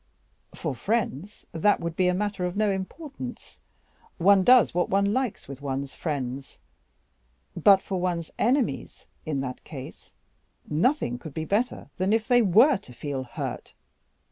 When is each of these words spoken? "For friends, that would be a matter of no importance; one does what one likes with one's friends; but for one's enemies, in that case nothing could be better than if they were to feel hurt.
"For 0.55 0.73
friends, 0.73 1.45
that 1.51 1.79
would 1.79 1.95
be 1.95 2.07
a 2.07 2.13
matter 2.15 2.43
of 2.43 2.57
no 2.57 2.71
importance; 2.71 3.59
one 4.17 4.43
does 4.43 4.73
what 4.73 4.89
one 4.89 5.13
likes 5.13 5.47
with 5.47 5.61
one's 5.61 5.93
friends; 5.93 6.57
but 7.55 7.83
for 7.83 8.01
one's 8.01 8.31
enemies, 8.39 9.05
in 9.27 9.41
that 9.41 9.63
case 9.63 10.11
nothing 10.67 11.19
could 11.19 11.35
be 11.35 11.45
better 11.45 11.91
than 11.97 12.13
if 12.13 12.27
they 12.27 12.41
were 12.41 12.77
to 12.77 12.93
feel 12.93 13.21
hurt. 13.25 13.75